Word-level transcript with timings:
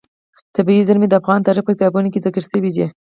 طبیعي 0.55 0.81
زیرمې 0.87 1.07
د 1.09 1.13
افغان 1.21 1.39
تاریخ 1.47 1.63
په 1.65 1.73
کتابونو 1.75 2.11
کې 2.13 2.23
ذکر 2.25 2.41
شوی 2.51 2.69
دي. 2.75 2.85